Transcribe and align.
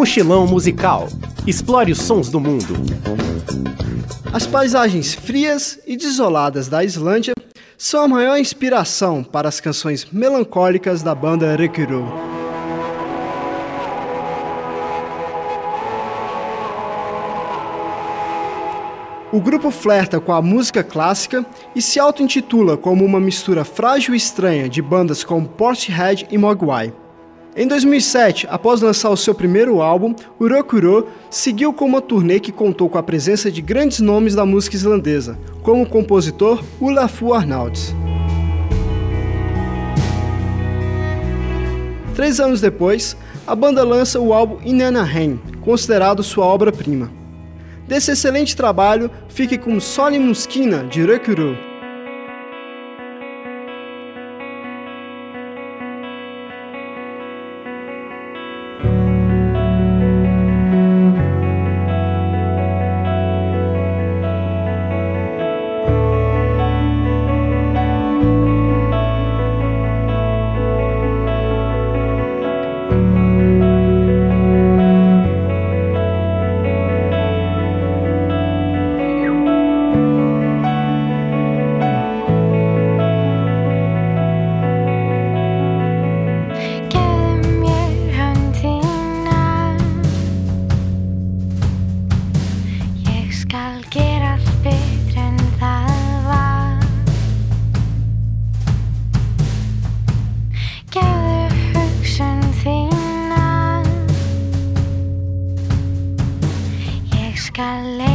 Mochilão 0.00 0.46
musical. 0.46 1.08
Explore 1.46 1.92
os 1.92 1.98
sons 1.98 2.30
do 2.30 2.40
mundo. 2.40 2.74
As 4.32 4.46
paisagens 4.46 5.12
frias 5.12 5.78
e 5.86 5.94
desoladas 5.94 6.68
da 6.68 6.82
Islândia 6.82 7.34
são 7.76 8.04
a 8.04 8.08
maior 8.08 8.38
inspiração 8.38 9.22
para 9.22 9.46
as 9.46 9.60
canções 9.60 10.06
melancólicas 10.10 11.02
da 11.02 11.14
banda 11.14 11.54
Rekuru. 11.54 12.06
O 19.30 19.38
grupo 19.38 19.70
flerta 19.70 20.18
com 20.18 20.32
a 20.32 20.40
música 20.40 20.82
clássica 20.82 21.44
e 21.76 21.82
se 21.82 22.00
auto-intitula 22.00 22.78
como 22.78 23.04
uma 23.04 23.20
mistura 23.20 23.66
frágil 23.66 24.14
e 24.14 24.16
estranha 24.16 24.66
de 24.66 24.80
bandas 24.80 25.22
como 25.22 25.46
Portishead 25.46 26.26
e 26.30 26.38
Mogwai. 26.38 26.90
Em 27.56 27.66
2007, 27.66 28.46
após 28.48 28.80
lançar 28.80 29.10
o 29.10 29.16
seu 29.16 29.34
primeiro 29.34 29.82
álbum, 29.82 30.14
o 30.38 30.46
Rokuro 30.46 31.08
seguiu 31.28 31.72
com 31.72 31.84
uma 31.84 32.00
turnê 32.00 32.38
que 32.38 32.52
contou 32.52 32.88
com 32.88 32.96
a 32.96 33.02
presença 33.02 33.50
de 33.50 33.60
grandes 33.60 33.98
nomes 33.98 34.36
da 34.36 34.46
música 34.46 34.76
islandesa, 34.76 35.36
como 35.60 35.82
o 35.82 35.88
compositor 35.88 36.62
Olafur 36.80 37.34
Arnalds. 37.34 37.92
Três 42.14 42.38
anos 42.38 42.60
depois, 42.60 43.16
a 43.44 43.56
banda 43.56 43.82
lança 43.82 44.20
o 44.20 44.32
álbum 44.32 44.58
Inanaheim, 44.64 45.40
considerado 45.60 46.22
sua 46.22 46.46
obra-prima. 46.46 47.10
Desse 47.88 48.12
excelente 48.12 48.54
trabalho, 48.54 49.10
fique 49.28 49.58
com 49.58 49.80
Soli 49.80 50.20
Muskina, 50.20 50.84
de 50.84 51.02
Rokuro. 51.02 51.69
escalera. 107.50 108.09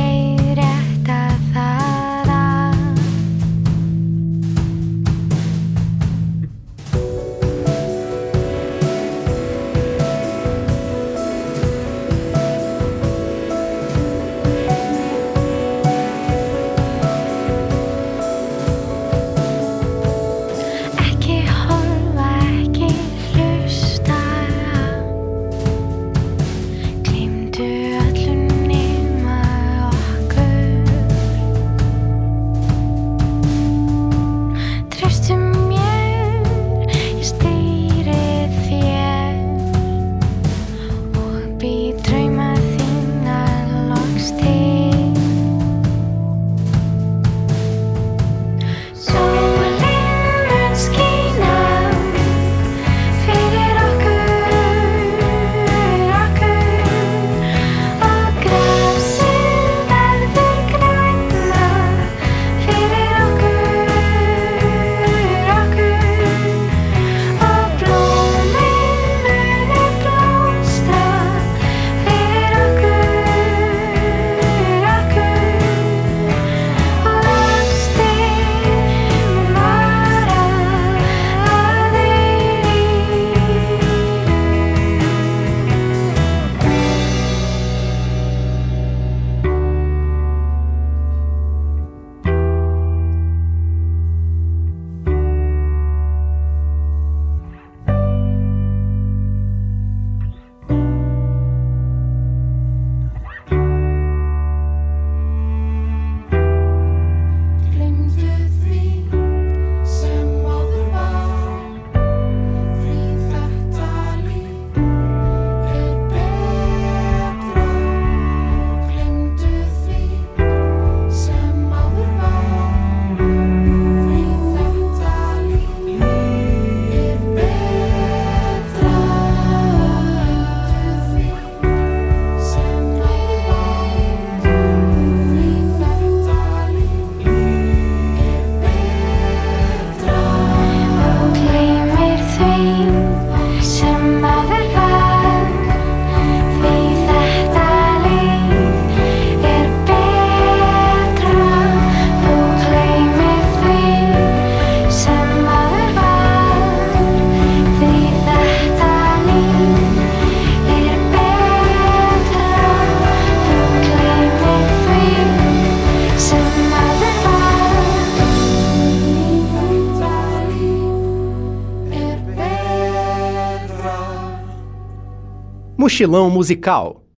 Mochilão 175.85 176.31
musical. 176.31 177.04